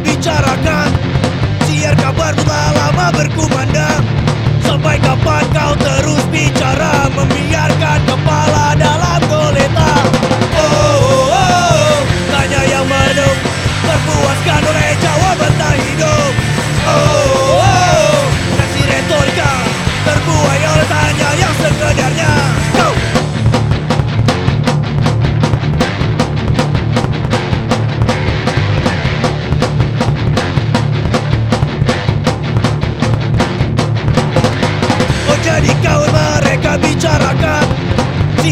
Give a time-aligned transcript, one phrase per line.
[0.00, 0.90] bicarakan.
[1.66, 4.02] Siar kabar lama berkumandang.
[4.64, 7.08] Sampai kapan kau terus bicara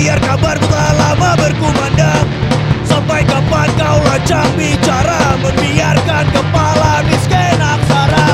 [0.07, 2.31] Biar kabar tak lama berkumandang.
[2.87, 8.29] Sampai kapan kau lancang bicara Membiarkan kepala miskin aksara?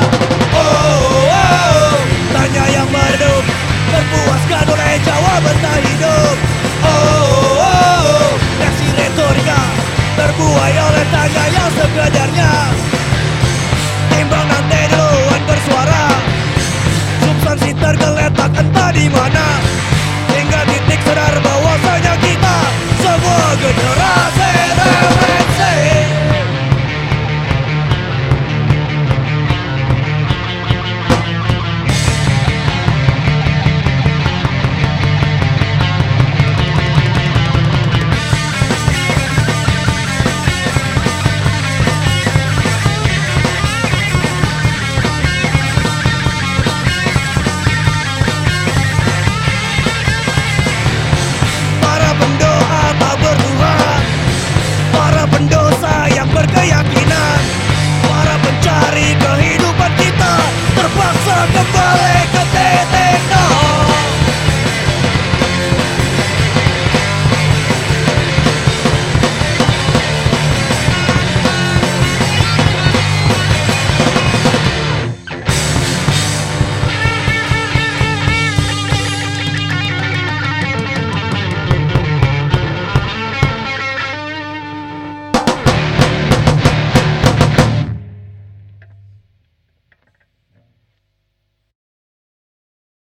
[0.53, 1.97] Oh, oh, oh.
[2.29, 3.41] tanya yang menutup
[3.89, 6.35] Terpuaskan oleh jawaban tak hidup.
[6.85, 8.29] Oh, oh, oh.
[8.61, 9.61] Reaksi retorika
[10.13, 12.53] Terbuai oleh tanya yang sekedarnya
[14.13, 16.05] Timbang nanti deluan bersuara.
[17.17, 19.52] Substansi tergeletak entah di mana.